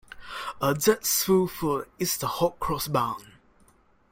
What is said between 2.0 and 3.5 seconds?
the hot-cross bun.